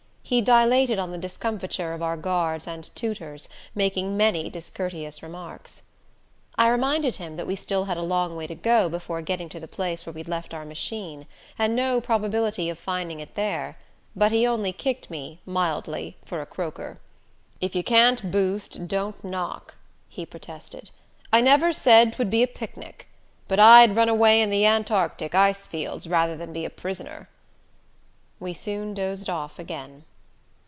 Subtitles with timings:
[0.23, 5.81] He dilated on the discomfiture of our guards and tutors, making many discourteous remarks.
[6.55, 9.59] I reminded him that we had still a long way to go before getting to
[9.59, 11.27] the place where we'd left our machine,
[11.59, 13.77] and no probability of finding it there;
[14.15, 17.01] but he only kicked me, mildly, for a croaker.
[17.59, 19.75] "If you can't boost, don't knock,"
[20.07, 20.91] he protested.
[21.33, 23.09] "I never said 'twould be a picnic.
[23.49, 27.27] But I'd run away in the Antarctic ice fields rather than be a prisoner."
[28.39, 30.05] We soon dozed off again.